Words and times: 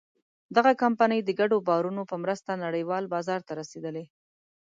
دغه 0.55 0.71
کمپنۍ 0.83 1.19
د 1.23 1.29
ګډو 1.39 1.57
باورونو 1.67 2.01
په 2.11 2.15
مرسته 2.23 2.51
نړۍوال 2.65 3.03
بازار 3.13 3.39
ته 3.47 3.51
رسېدلې. 3.61 4.05